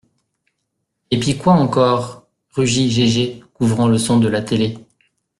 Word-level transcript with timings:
Et 1.11 1.19
pis 1.19 1.37
quoi, 1.37 1.53
encore? 1.53 2.23
rugit 2.55 2.89
Gégé, 2.89 3.43
couvrant 3.53 3.87
le 3.87 3.99
son 3.99 4.17
de 4.17 4.27
la 4.27 4.41
télé 4.41 4.75